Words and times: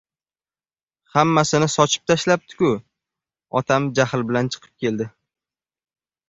—Hammasini 1.17 1.67
sochib 1.73 2.07
tashlabdi-ku!— 2.11 2.71
otam 3.61 3.87
jahl 4.01 4.25
bilan 4.33 4.51
chiqib 4.57 4.73
keldi. 4.87 5.09